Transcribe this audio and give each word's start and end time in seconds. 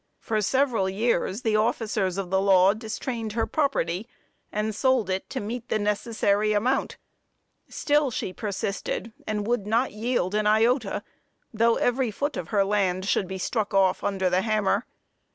For 0.19 0.41
several 0.41 0.89
years, 0.89 1.43
the 1.43 1.55
officers 1.57 2.17
of 2.17 2.31
the 2.31 2.41
law 2.41 2.73
distrained 2.73 3.33
her 3.33 3.45
property, 3.45 4.09
and 4.51 4.73
sold 4.73 5.11
it 5.11 5.29
to 5.29 5.39
meet 5.39 5.69
the 5.69 5.77
necessary 5.77 6.53
amount; 6.53 6.97
still 7.69 8.09
she 8.09 8.33
persisted, 8.33 9.13
and 9.27 9.45
would 9.45 9.67
not 9.67 9.91
yield 9.93 10.33
an 10.33 10.47
iota, 10.47 11.03
though 11.53 11.75
every 11.75 12.09
foot 12.09 12.35
of 12.35 12.47
her 12.47 12.65
lands 12.65 13.07
should 13.07 13.27
be 13.27 13.37
struck 13.37 13.75
off 13.75 14.03
under 14.03 14.27
the 14.27 14.41
hammer. 14.41 14.87